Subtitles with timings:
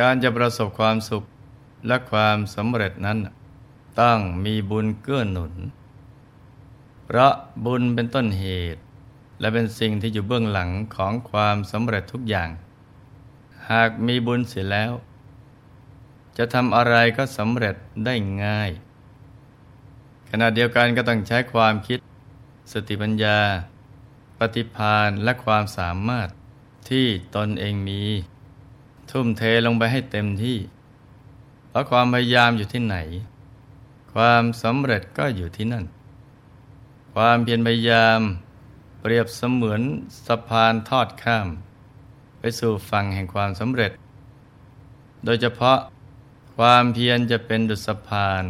[0.00, 1.24] การจะประสบความสุข
[1.86, 3.18] และความสำเร็จนั้น
[4.00, 5.54] ต้องมีบุญเกื้อหนุน
[7.04, 7.32] เพราะ
[7.64, 8.44] บุญเป็นต้นเห
[8.74, 8.80] ตุ
[9.40, 12.50] และเป็นสิ่งที่อยู่เบื้องหลังของความสำเร็จทุกอย่าง
[13.70, 14.92] หากมีบุญเสียแล้ว
[16.36, 18.70] จะทำอะไรก็สำเร็จได้ง่าย
[20.30, 21.98] ขณะเดียวกันก็ต้องใช้ความคิด
[22.72, 23.38] สติปัญญา
[24.38, 26.28] ปฏิภาณและความสามารถ
[26.88, 28.02] ที่ตนเองมี
[29.10, 30.58] ทุ่มเทลงไปให้เต็มที่
[31.68, 32.96] เพราะความพยายามอยู่ที่ไหน
[34.12, 35.84] ความสำเร็จก็อยู่ที่นั่น
[37.14, 38.20] ความเพียรพยายาม
[39.00, 39.82] เปรียบเสมือน
[40.26, 41.48] สะพานทอดข้าม
[42.38, 43.92] ไปสู่ฝั่งแห่งความสำเร็จ
[45.24, 45.78] โดยเฉพาะ
[46.56, 48.44] ความเพียรจะเป็นดุจสะพาน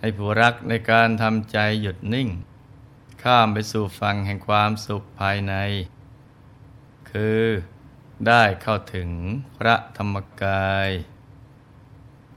[0.00, 2.28] ให้ผู้รักในการทำใจหยุดนิ่ง
[3.22, 5.54] ข้ามไปสู่ฝั่งแห่งความสุขภายใน
[7.10, 7.42] คือ
[8.26, 9.08] ได้เข้าถึง
[9.58, 10.90] พระธรรมกาย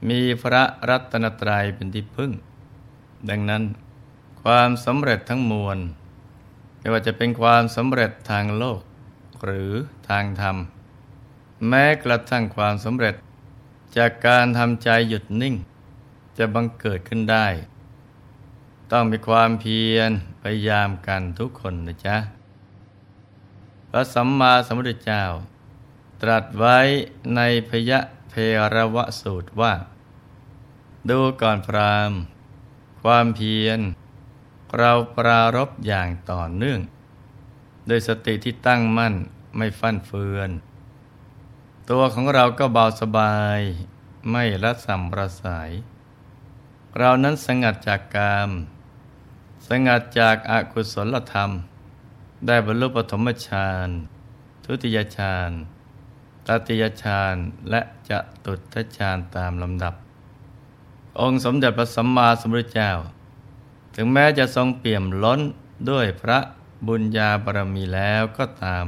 [0.08, 2.32] มีพระรัตนตรัยเป็นที่พึ่ง
[3.28, 3.62] ดังนั้น
[4.42, 5.78] ความสำเร็จทั้งมวล
[6.78, 8.80] ไม่ว่าจะเป็นความสำเร็จทางโลก
[9.44, 9.72] หรือ
[10.08, 10.56] ทางธรรม
[11.68, 13.14] แม้กระทั่งความสำเร็จ
[13.96, 15.54] จากการทำใจหยุดนิ่ง
[16.38, 17.46] จะบังเกิดขึ้นได้
[18.92, 20.10] ต้องมีความเพียร
[20.42, 22.16] พยายามกันทุกคนนะจ๊ะ
[23.90, 25.22] พระสัมมาสัมพุทธเจ้า
[26.22, 26.78] ตรัสไว้
[27.36, 28.00] ในพยะ
[28.30, 28.34] เพ
[28.74, 29.74] รวสูตรว่า
[31.10, 32.12] ดูก่อนพราม
[33.02, 33.80] ความเพียร
[34.78, 36.80] เราปรารบอย่างต่อเนื่อง
[37.86, 39.14] โดยสติที่ตั้งมั่น
[39.56, 40.50] ไม่ฟั่นเฟือน
[41.90, 43.60] ตัวของเราก็เบาสบาย
[44.30, 45.70] ไม่ละสัมประสาย
[46.98, 48.50] เรานั้นสงัดจากกาม
[49.68, 51.50] สงัดจากอากุศลธรรม
[52.46, 53.88] ได้บรรลุปฐมฌาน
[54.64, 55.52] ทุติยฌาน
[56.46, 57.34] ตติยฌาน
[57.70, 59.94] และจะตุตฌานตามลำดับ
[61.20, 62.90] องค์สมเด็จพระสัมมาสัมพุทธเจ้า
[63.94, 65.40] ถึงแม้จะทรงเปี่ยมล้น
[65.90, 66.38] ด้วยพระ
[66.86, 68.86] บุญญาบารมีแล้วก็ตาม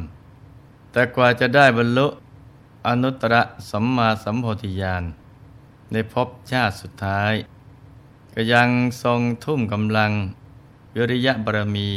[0.93, 2.07] แต่กว่าจะได้บรรลุ
[2.87, 3.35] อนุตตร
[3.71, 5.05] สัมมาสัมโพธิญาณ
[5.93, 7.33] ในภพชาติสุดท้าย
[8.35, 8.69] ก็ยัง
[9.03, 10.13] ทรงทุ่มกำลัง
[10.95, 11.91] วิริยะบารมี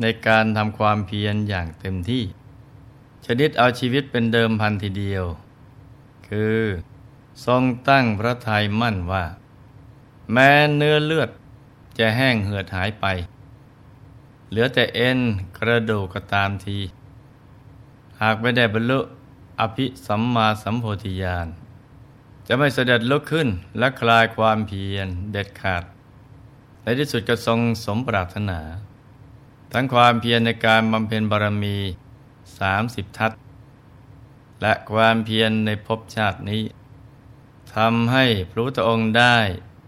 [0.00, 2.22] ในการทำความเพียรอย่างเต็มที่
[3.26, 5.24] ชนิดเอาชีวิตเป็นเดิมพันทีเดียว
[6.28, 6.60] คือ
[7.44, 9.24] ทรงตั้งพระทัยมั่นว่า
[10.32, 11.30] แม้เนื้อเลือด
[11.98, 13.06] จะแห้งเหือดหายไป
[14.48, 15.18] เหลือแต่เอ็น
[15.58, 16.78] กระดูกก็ตามที
[18.20, 19.00] หากไม่ได้บรรลุ
[19.60, 21.46] อภิสัมมาสัมโพธิญาณ
[22.46, 23.48] จะไม่เสด็จลุกขึ้น
[23.78, 25.82] และคลายความเพียรเด็ดขาด
[26.82, 28.60] ในที่สุดก็ทรงสมปรารถนา
[29.72, 31.76] ทั้งความเพียรในการบำเพ็ญบารมี
[32.60, 33.32] สามสิบทัศ
[34.62, 36.62] และความเพียรในภพชาตินี้
[37.74, 39.36] ทำให้พระพุทธองค์ได้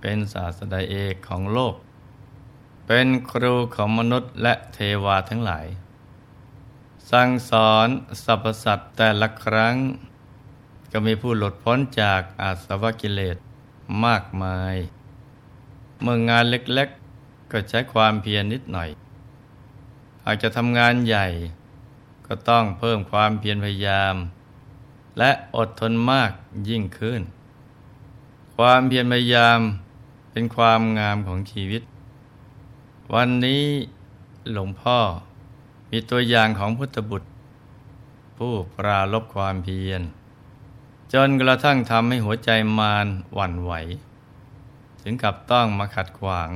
[0.01, 1.75] เป็นศาสดาเอกของโลก
[2.87, 5.67] เป็นครูของมนุษย์และเทวาทั้งหลาย
[7.11, 7.89] สั่งสอน
[8.25, 9.77] สรรพสัตว์แต่ละครั้ง
[10.93, 13.37] ก็มีผู้หลุดพ้นจากอาสวะกิเลส
[14.05, 14.77] มากมาย
[16.01, 18.89] เมื่องานเล็กๆ ก็ใช้ความเพียรนิดหน่อย
[20.25, 21.27] หากจะทำงานใหญ่
[22.27, 24.15] ก็ต้องเพิ่มความเพียรพยายาม
[25.19, 26.31] และอดทนมาก
[26.69, 27.23] ยิ่งขึ้น
[28.57, 29.59] ความเพียรพยายาม
[30.33, 31.83] เป็นความงามของชีวิต
[33.15, 33.65] วันนี้
[34.53, 34.99] หลวงพ่อ
[35.91, 37.29] มีตัวอย่างของพุทธบุตร
[38.39, 40.03] ผู้ปราลบความเพียร
[41.13, 43.73] จนกระทั่งทำให้หัวใจมารหวั่นไหว
[45.03, 46.51] ถึงกับต้องมาขัดขวาง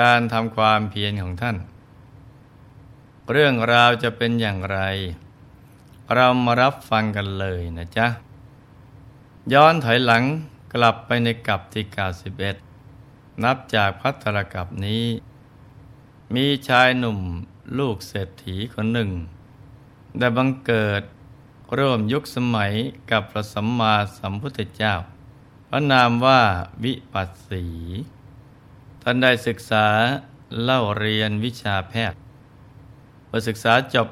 [0.00, 1.56] การทำความเพียรของท่าน
[3.32, 4.78] เรื่องราวจะเป็นอย่างไร
[6.14, 8.06] เรามารับฟังกันเลยนะจ๊ะ
[9.52, 10.24] ย้อนถอยหลัง
[10.74, 11.84] กลับไปในกับที่
[12.64, 15.04] 91 นับจากพัทรกับนี้
[16.34, 17.18] มีชายหนุ่ม
[17.78, 19.10] ลูกเศรษฐีคนหนึ่ง
[20.18, 21.02] ได้บังเกิด
[21.78, 22.72] ร่วมยุคสมัย
[23.10, 24.94] กับพระสัมมาสัมพุทธเจ้า
[25.68, 26.42] พระนามว่า
[26.84, 27.64] วิปัสสี
[29.02, 29.86] ท่านได้ศึกษา
[30.62, 32.20] เล่าเรียนวิชาแพทย์
[33.32, 34.08] พอศึกษาจบ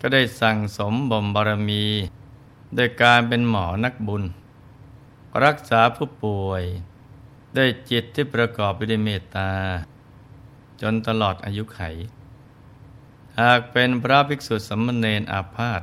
[0.00, 1.84] ก็ได้สั่งสมบ่มบารมี
[2.74, 4.22] โดยการเป็นหมอนักบุญ
[5.44, 6.62] รักษาผู้ป่วย
[7.56, 9.50] ด้วยจิตที่ประกอบไปด้วยเมตตา
[10.80, 11.80] จนตลอดอายุไข
[13.40, 15.82] หากเป็นพระภิกษุสมณเณรอาพาธ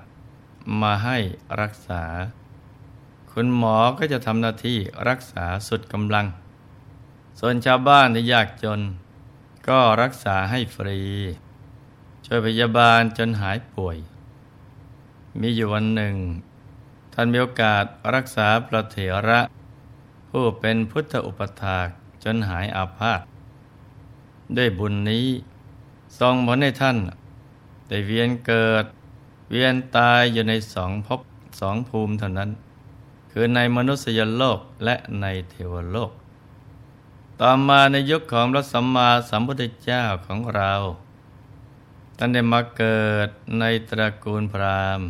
[0.81, 1.17] มาให้
[1.61, 2.03] รักษา
[3.31, 4.77] คุณหมอก็จะทำหน้าที่
[5.09, 6.25] รักษาสุดกำลัง
[7.39, 8.81] ส่วนชาวบ้านที่ยากจน
[9.67, 10.99] ก็รักษาให้ฟรี
[12.29, 13.97] ช่วยพยาบาลจนหายป่วย
[15.39, 16.15] มีอยู่วันหนึ่ง
[17.13, 17.83] ท่านมีโอกาส
[18.13, 18.97] รักษาพระเถ
[19.27, 19.41] ระ
[20.29, 21.87] ผู้เป็นพุทธอุปถาก
[22.23, 23.21] จนหายอาพาธ
[24.57, 25.27] ด้วยบุญนี้
[26.19, 26.97] ทรงผลให้ท่าน
[27.87, 28.85] ได้เวียนเกิด
[29.51, 31.21] เวียนตายอยู่ในสองภพ
[31.59, 32.49] สองภูมิเท่านั้น
[33.31, 36.11] คือในมนุษยโลกและในเทวโลก
[37.41, 40.73] ต่อมาในยุคของพระสัมมาสัมพุทธเจ้าของเรา
[42.19, 43.29] ท่านได้มาเกิด
[43.59, 45.07] ในตระกูลพราหมณ์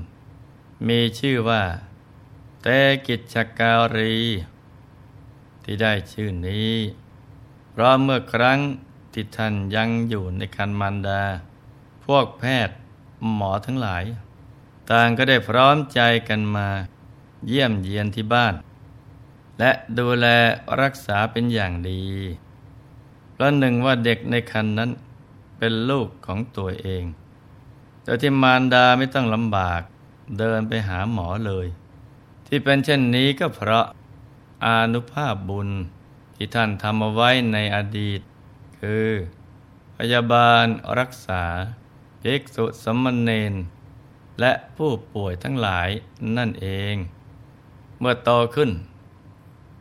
[0.88, 1.64] มีชื่อว่า
[2.62, 2.68] เต
[3.08, 4.16] กิจการี
[5.64, 6.74] ที่ได้ชื่อนี้
[7.72, 8.60] เพราะเมื่อครั้ง
[9.14, 11.24] ที่ท่านยังอยู่ในคันมันดา
[12.06, 12.78] พวกแพทย์
[13.36, 14.04] หมอทั้งหลาย
[14.92, 16.68] ต่างก็ได้พร้อมใจกันมา
[17.48, 18.54] เยี่ยมเยียนที่บ้าน
[19.60, 20.28] และดูแล
[20.82, 22.04] รักษาเป็นอย่างดี
[23.32, 24.92] เพราะหนึ่งว่าเด็กในคันนั้น
[25.58, 27.04] เป็นลูกของตัวเอง
[28.04, 29.82] โดยที่มารดาไม่ต้องลำบาก
[30.40, 31.68] เดินไปหาหมอเลย
[32.48, 33.86] ที่เป็นเช่นนี้ก็เพราะ
[34.66, 35.70] อานุภาพบุญ
[36.36, 38.22] ที่ท่านทำเอาไว้ในอดีต
[38.80, 39.10] คือ
[39.98, 40.66] พยาบาล
[41.00, 41.44] รักษา
[42.20, 43.54] เภิกษุสมณเณร
[44.40, 45.90] และผู้ป่วยทั้งหลาย
[46.38, 46.96] นั่นเอง
[48.00, 48.72] เมื่อโตขึ้น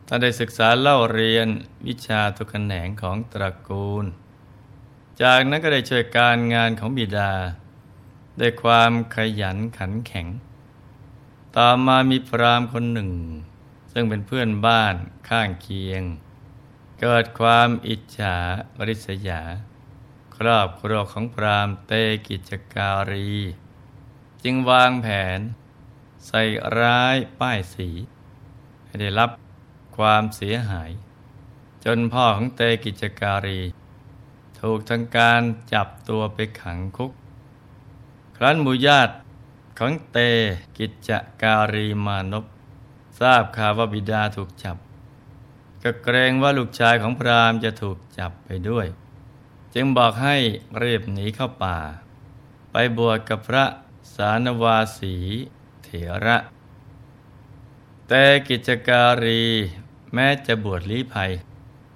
[0.07, 1.47] ท่านได้ศึกษาเล่าเรียน
[1.87, 4.05] วิชาทุกแขนงของตระกูล
[5.21, 7.31] จากนั้นก็ได้ช่วยการงานของบิดา
[8.39, 10.27] ด้วยความขยันขันแข็ง
[11.55, 13.11] ต่อมามีพรามคนหนึ่ง
[13.91, 14.95] ซึ่งเป็นเพื่อนบ้าน
[15.29, 16.03] ข้างเคียง
[17.01, 18.37] เกิดความอิจฉา
[18.77, 19.41] บริษยา
[20.37, 21.93] ครอบครัวของพรามเต
[22.27, 23.31] กิจการี
[24.43, 25.39] จึงวางแผน
[26.27, 26.41] ใส่
[26.79, 27.89] ร้ายป้ายสี
[28.85, 29.29] ให้ได้รับ
[29.97, 30.91] ความเสียหาย
[31.85, 33.59] จนพ่อของเตกิจการี
[34.59, 35.41] ถูกทางการ
[35.73, 37.11] จับตัวไปขังคุก
[38.37, 39.13] ครั้นมูญาติ
[39.79, 40.17] ของเต
[40.77, 41.11] กิจจ
[41.41, 42.45] การีมานพ
[43.19, 44.77] ทราบข่าวว่าบิดาถูกจับ
[45.83, 48.87] ก็เกรงว่าลูกชายของพราหมณ์จะถูกจับไปด้วย
[49.73, 50.35] จึงบอกให้
[50.79, 51.77] เรียบหนีเข้าป่า
[52.71, 53.65] ไปบวชกับพระ
[54.15, 55.15] สานวาสี
[55.83, 55.89] เถ
[56.25, 56.37] ระ
[58.07, 59.41] แต่กิจการี
[60.13, 61.31] แม้จะบวชลี้ภัย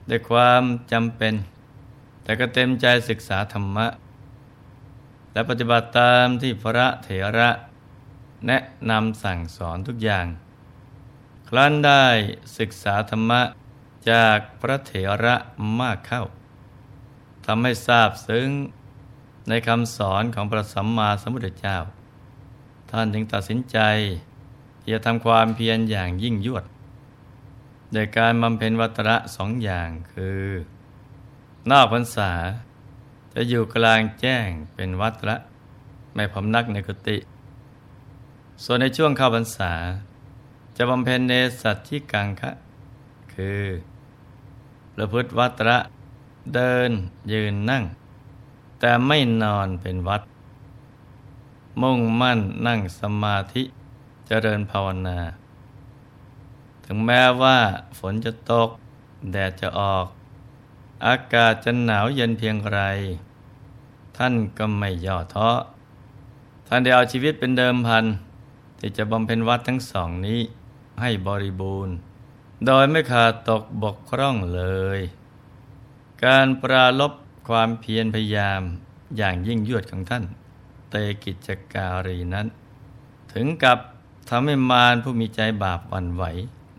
[0.09, 1.33] ด้วยความจำเป็น
[2.31, 3.87] แต่ก็เต็มใจศึกษาธรรมะ
[5.33, 7.49] และปฏิบัติตามที่พระเถระ
[8.47, 8.57] แนะ
[8.89, 10.25] นำสั่งสอนทุกอย่าง
[11.49, 12.05] ครั้นได้
[12.57, 13.41] ศึกษาธรรมะ
[14.11, 14.93] จากพระเถ
[15.23, 15.35] ระ
[15.79, 16.23] มากเข้า
[17.45, 18.49] ทำให้ทราบซึ้ง
[19.49, 21.77] ในคำสอนของพระสัมมาสัมพุทธเจ้า
[22.91, 23.77] ท่านจึงตัดสินใจ
[24.81, 26.65] ที่จะทำความเพียรอย่างยิ่งยวด
[27.93, 30.43] โดยการบำเพ็ญวัตระสองอย่างคือ
[31.69, 32.31] นอกพรรษา
[33.33, 35.37] จะอยู่กลางแจ้งเป็นวัดละ
[36.13, 37.17] ไม่พำนักในกุฏิ
[38.63, 39.71] ส่วนในช่วงเข้าพรรษา
[40.77, 42.51] จะบำเพ็ญเนสัตที่กังคะ
[43.33, 43.61] คือ
[44.95, 45.77] ประพฤติวัตระ
[46.53, 46.91] เดิน
[47.31, 47.83] ยืนนั่ง
[48.79, 50.21] แต่ไม่นอนเป็นวัด
[51.81, 53.67] มุ่งมั่นนั่งสมาธิจ
[54.27, 55.19] เจริญภาวนา
[56.85, 57.57] ถึงแม้ว่า
[57.97, 58.69] ฝนจะตก
[59.31, 60.05] แดดจะออก
[61.07, 62.79] อากาศจะหนาวเย็นเพียงไร
[64.17, 65.49] ท่านก็ไม่ย่อท้อ
[66.67, 68.05] ท่านได้เอาชีวิตเป็นเดิมพัน
[68.79, 70.39] ที่จะบำเพ็ญวัดทั้งสองนี้
[71.01, 71.95] ให้บริบูรณ์
[72.65, 74.61] โดยไม่ขาดตกบกพร่องเล
[74.97, 74.99] ย
[76.25, 77.13] การปราลบ
[77.47, 78.61] ความเพียรพยายาม
[79.17, 80.23] อย่างยิ่งยวดของท่าน
[80.89, 82.47] เตกิจการีนั้น
[83.33, 83.79] ถึงกับ
[84.29, 86.23] ทำให้มารผู้มีใจบาปวันไหว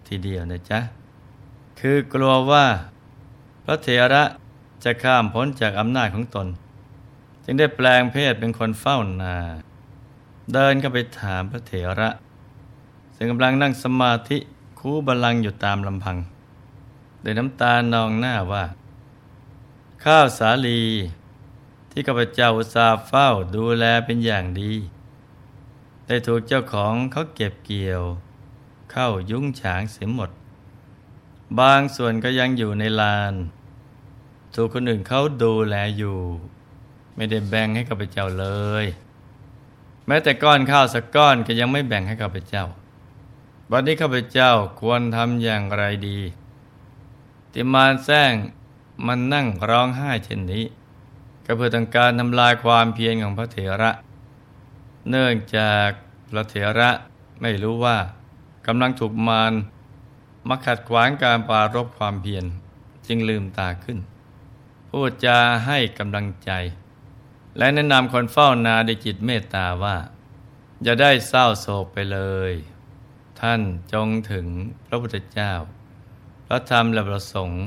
[0.07, 0.81] ทีเดียวนะจ๊ะ
[1.81, 2.64] คือกลัวว่า
[3.64, 4.25] พระเถระ
[4.85, 6.49] จะข้ามพ้นจากอำนาจของตน
[7.45, 9.37] จึงได้แปลงเพศเป็นคนเฝ้านา
[10.52, 12.11] เดินเข้าไปถามพระเถระ
[13.16, 14.38] ซึ่งกำลังนั่งสมาธิ
[14.78, 16.16] คูบาลังอยู่ตามลำพัง
[17.23, 18.64] โดยน้ำตานองหน้าว่า
[20.04, 20.83] ข้าวสาลี
[21.90, 24.73] ที่ข้าพเจ้าอุตสาห์เฝ้าดูแลเป็นอย่างดี
[26.07, 28.02] ได้ถูกเจ้าของเขาเก็บเกี่ยว
[28.92, 30.31] เข้ายุ่งฉางเสียหมด
[31.61, 33.35] บางส่วนก็ยังอยู่ในลาน
[34.54, 36.18] ถูกคนอื่นเขาดูแลอยู่
[37.16, 38.47] ไม่ได้แบ่งให้กับพเจ้าเล
[38.82, 38.85] ย
[40.06, 42.64] แม้แต่ก้อนข้าวสักก้อนก็ยังไม่แบ่งให้กับพเจ้า
[43.71, 46.18] วันนี้ข้าพเจ้าควรทำอย่างไรดี
[47.52, 48.32] ติมานแซง
[49.06, 50.64] มันนั่งร้องไห้เช่นนี้
[51.44, 53.90] ก็เพื่อต้องการทำลายความเพียรของพระเถระ
[55.11, 55.88] เนื่องจาก
[56.30, 56.90] พระเถระ
[57.40, 57.97] ไม่รู้ว่า
[58.66, 59.52] กำลังถูกมาร
[60.49, 62.44] มาขัดขวางการปรารบความเพียร
[63.06, 63.99] จึงลืมตาขึ้น
[64.90, 66.50] พูดจาให้กำลังใจ
[67.58, 69.96] และแนะนำคนเฝ้านาด้วยจิตเมตตาว่า
[70.82, 72.18] อย่าได้เศร้าโศกไปเล
[72.50, 72.52] ย
[73.40, 73.61] ท่าน
[73.92, 74.46] จงถึง
[74.87, 75.52] พระพุทธเจ้า
[76.46, 77.64] พระธรรมและประสงค์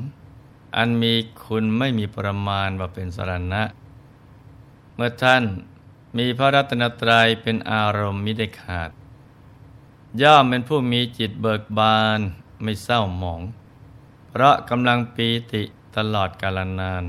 [0.78, 1.14] อันมี
[1.44, 3.64] คุณไม่มีประมาณว่าเป็นสรณะ
[4.96, 5.44] เมื่อท่าน
[6.18, 8.92] มีพระรัตนตรัยเป็นอารมณ์มิได้ขาด
[10.22, 12.20] ย่อมเป็นผู้มีจิตเบิกบาน
[12.62, 13.42] ไม่เศร้าหมอง
[14.30, 15.64] เพราะกำลังปีติ
[15.96, 17.04] ตลอดกาลนาน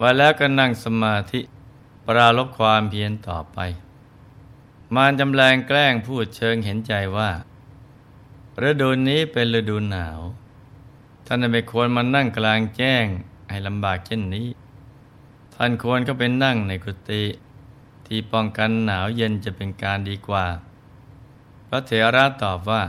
[0.00, 1.40] ว่าแล้วก็นั่งสมาธิ
[2.06, 3.58] ปราลบความเพียรต่อไป
[4.94, 7.30] มารจำแรงแกล้งพูดเชิงเห็นใจว่า
[8.62, 10.18] ฤดูนี้เป็นฤดูหนาว
[11.26, 13.04] ท่านไม่ควรมานั่งกลางแจ้ง
[13.50, 14.48] ให้ลำบากเช่นนี้
[15.54, 17.24] ท่านควรก็เป็นนั่งในกุฏิ
[18.06, 20.46] ที่ป้องกันหนาวเย็นจะเป็นการดีกว่า
[21.68, 22.82] พระเถระตอบว่า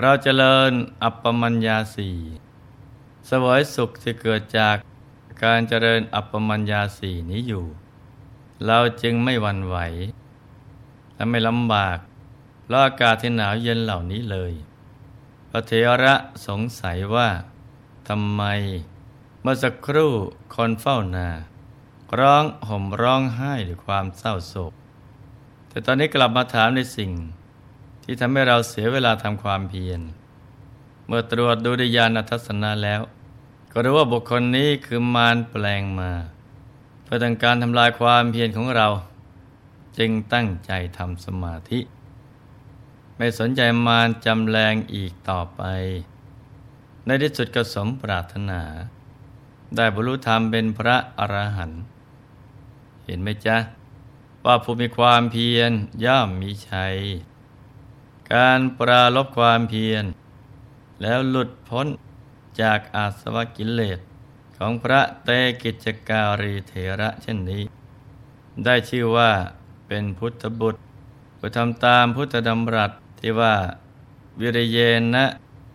[0.00, 0.72] เราจเจริญ
[1.02, 2.18] อัปปมัญญาสี่
[3.28, 4.76] สวยสุขที่เกิดจาก
[5.44, 7.66] การเจริญอัปปมัญญาสี่นี้อยู่
[8.66, 9.76] เราจึงไม่หวั่นไหว
[11.14, 11.98] และไม่ลำบาก
[12.64, 14.52] เพราะอากาศที่หนาวเย็นเหล่านี้เลย
[15.50, 15.72] พระเถ
[16.04, 16.14] ระ
[16.46, 17.28] สงสัยว่า
[18.08, 18.42] ทำไม
[19.40, 20.12] เมื่อสักครู่
[20.54, 21.28] คนเฝ้านา
[22.18, 24.72] ร้องห่มร้องไห้ด้วยความเศร้าโศก
[25.68, 27.12] แต่ตอนนี้กลับมาถามในสิ่ง
[28.06, 30.00] ที่ทำให้เราเสียเวลาทำความเพียร
[31.06, 33.00] เมื่อตรวจดูดิยานทัศนะแล้ว
[33.72, 36.10] ก็รู้ว่าบุคคลนี้คือมารแปลงมา
[37.04, 38.88] เพื่อต้องการทำลายความเพียรของเรา
[39.98, 41.80] จึงตั้งใจทำสมาธิ
[43.16, 45.62] ไม่สนใจมารจำแรงอีกต่อไป
[47.06, 48.62] ในที่สุดก็สมปรารถนา
[49.76, 51.82] ได้บรรลุธรรมเป็นพระอรหันต์
[53.04, 53.56] เห็นไหมจ๊ะ
[54.44, 55.72] ว่าผู้มีความเพียร
[56.04, 56.96] ย่อมมีชัย
[58.32, 60.04] การปราลบความเพียร
[61.02, 61.86] แล้วหลุดพ้น
[62.60, 63.98] จากอาสวะกิเลส
[64.56, 65.30] ของพระเต
[65.62, 67.62] กิจการีเถระเช่นนี้
[68.64, 69.30] ได้ชื่อว่า
[69.86, 70.80] เป็นพุทธบุตร
[71.38, 73.54] ผู้ทำตามพุทธดำรัสที่ว่า
[74.40, 74.78] วิริเย
[75.14, 75.24] นะ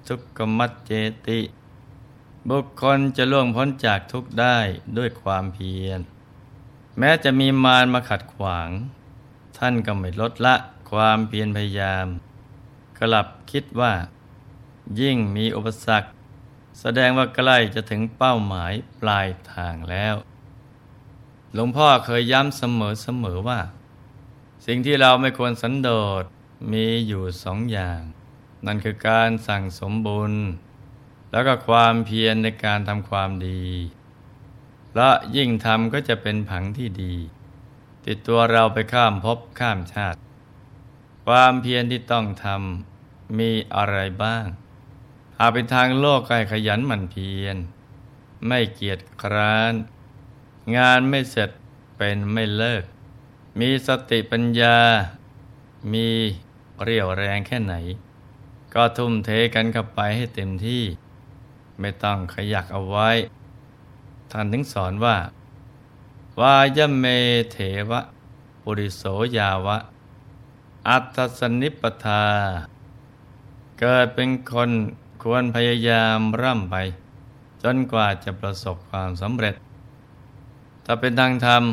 [0.08, 0.92] ทุกขมัจเจ
[1.28, 1.40] ติ
[2.50, 4.58] บุคคลจะล่วงพ้นจากทุกข์ได้
[4.98, 6.00] ด้วยความเพียร
[6.98, 8.70] แม้จะมีมารมาขัดขวาง
[9.58, 10.56] ท่านก็ไม่ลดละ
[10.92, 12.08] ความเพียรพยายาม
[13.00, 13.94] กลับคิดว่า
[15.00, 16.10] ยิ่งมีอุปสรรค
[16.80, 20.16] แสดงว่าใกล้จะถึงเป้าหมายปลายทางแล้ว
[21.54, 23.60] หลวงพ่อเคยย้ำเสมอเสมอว่า
[24.66, 25.90] สิ่งที่เราไม่ควรสันโด
[26.22, 26.24] ษ
[26.72, 28.02] มีอยู่สองอย่าง
[28.66, 30.34] นั่นคือการสั่งสมบุญ
[31.32, 33.64] แล้วก็ความเพียรในการทำความดี
[34.96, 37.16] และยิ่งทำก็จะเป็นผังที่ดี
[38.06, 40.18] ติดตัวเราไปข้ามภพข้ามชาติ
[41.26, 42.89] ความเพียรที่ต้องทำ
[43.38, 44.46] มีอะไรบ้าง
[45.38, 47.58] หากเป็นทางโลกก็ให้ขยันหมั่นเพียร
[48.48, 49.74] ไม่เกียจคร้าน
[50.78, 51.50] งานไม่เสร็จ
[51.98, 52.84] เป็นไม่เลิก
[53.60, 54.78] มีสติปัญญา
[55.94, 56.08] มี
[56.84, 57.76] เรี่ยวแรงแค่ไหน
[58.74, 60.84] ก็ทุ่มเทกันเข้าไปให้เต็มที่
[61.80, 63.10] ไม่ต้องขยักเอาไว้
[64.32, 65.18] ท่านถึงสอนว่า
[66.40, 67.06] วายเม
[67.52, 67.58] เถ
[67.90, 68.02] วะ
[68.64, 69.04] ปุริโส
[69.38, 69.78] ยาวะ
[70.88, 72.26] อัตสนิปทา
[73.80, 74.72] เกิดเป็นคน
[75.24, 76.76] ควรพยายามร่ำไป
[77.64, 79.56] จนกว่าจะประสบความสำเร็จ
[80.86, 81.64] ถ้าเป็นทางธรรม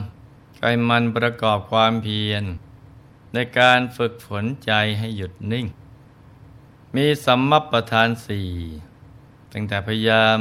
[0.63, 2.45] กายมันประกอบความเพียร
[3.35, 5.67] ในการฝึกฝนใจให้หยุดนิ่ง
[6.95, 8.49] มีสัมมัปประธานสี่
[9.53, 10.39] ตั้งแต่พยายาม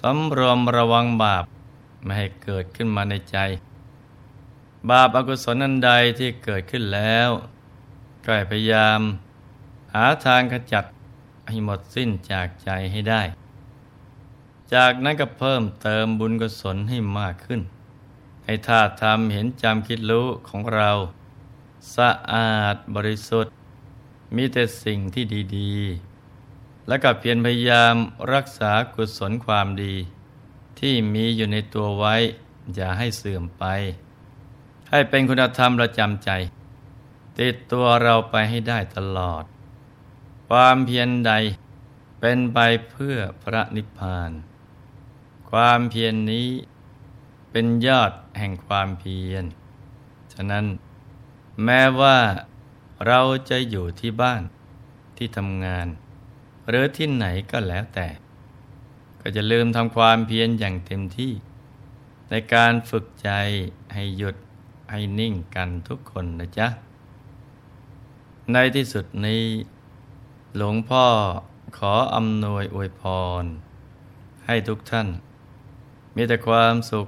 [0.00, 1.44] สำรวมระวังบาป
[2.02, 3.38] ไม่ให้เกิดขึ้นมาในใจ
[4.90, 7.30] บาปอากุศลนันใดที่เกิดขึ้นแล้ว
[8.26, 9.00] ก็พยายาม
[9.94, 10.84] หาทางขจัด
[11.48, 13.22] ให้หมดสิ้นจากใจให้ได้
[14.74, 17.60] จากนั้นก็เพิ่มเติมบุญกุศลให้มากขึ้น
[18.44, 20.90] ให้ธาตุธรรมเห็นจำคิดรู้ของเรา
[21.96, 23.52] สะอาดบริสุทธิ์
[24.36, 25.24] มีแต่สิ่งที่
[25.56, 25.74] ดี
[26.32, 27.96] ๆ และก็เพียรพยายาม
[28.32, 29.94] รักษากุศลความดี
[30.80, 32.14] ที่มีอยู่ในตัวไว้
[32.74, 33.64] อย่าให้เสื่อมไป
[34.90, 36.30] ให้เป็นคุณธรรมประจำใจ
[37.38, 39.44] ติดตัวเราไปให้ได้ตลอด
[40.48, 41.32] ความเพียรใด
[42.20, 42.58] เป็นไป
[42.90, 44.30] เพื่อพระนิพพาน
[45.50, 46.48] ความเพียรนนี้
[47.50, 49.44] เป็นยอดแห่งความเพียร
[50.32, 50.66] ฉะนั้น
[51.64, 52.18] แม้ว่า
[53.06, 54.42] เราจะอยู่ที่บ้าน
[55.16, 55.86] ที่ทำงาน
[56.68, 58.08] หรือที่ไหนก็แล้วแต่
[59.20, 61.32] ก็จะลืมทำความเพียรอย่างเต็มที่
[62.30, 63.30] ในการฝึกใจ
[63.94, 64.36] ให้หยุด
[64.90, 66.68] ให้นิ่งกันทุกคนนะจ๊ะ
[68.52, 69.42] ในที่สุดนี้
[70.58, 71.06] หลวงพ่อ
[71.78, 73.02] ขออำนวยอวยพ
[73.42, 73.44] ร
[74.46, 75.08] ให้ทุกท่าน
[76.14, 77.06] มีแต่ความสุข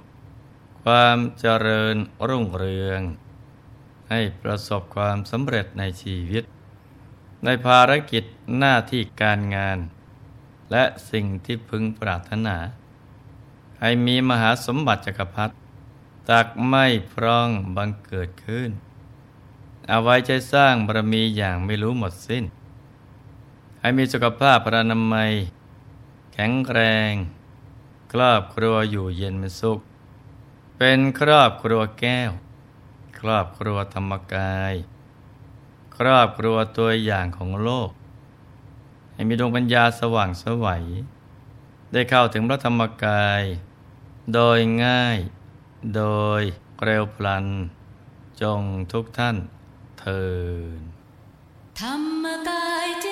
[0.85, 1.97] ความเจริญ
[2.28, 3.00] รุ่งเรือง
[4.11, 6.45] ให้ประสบความสำเร็จในชีวิต
[7.45, 8.25] ในภารกิจ
[8.59, 9.78] หน้าที่การงาน
[10.73, 12.57] และสิ่งที่พึงปรารถนา
[13.81, 15.55] ให้มีมหาสมบัติจักรพรรดิ
[16.31, 18.71] ตักไม่พร้องบังเกิดขึ้น
[19.88, 22.45] เอาไว้ใจสร้างบารมีอย่างไม่รู้หมดสิ้น
[23.80, 25.32] ให้มีสุขภาพพระนามัย
[26.32, 26.80] แข็งแร
[27.11, 27.12] ง
[28.12, 29.80] ครอบครัวอยู่เย็นเป็นสุข
[30.78, 32.30] เป็นครอบครัวแก้ว
[33.20, 34.75] ครอบครัวธรรมกาย
[35.97, 37.90] ครอบครัวตัวอย่างของโลก
[39.12, 40.85] ให้มีดวงปัญญาสว่างสวัย
[41.92, 43.42] ได้เข้าถึงพระธรรมกาย
[44.35, 45.18] โดยง่าย
[45.97, 46.04] โด
[46.40, 46.42] ย
[46.85, 47.47] เร็วพลัน
[48.42, 49.37] จงทุกท่าน
[49.99, 50.25] เทิ
[50.78, 50.80] น
[51.80, 53.08] ธรรมกายเจ